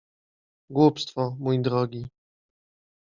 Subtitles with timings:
[0.75, 2.05] —Głupstwo, mój drogi.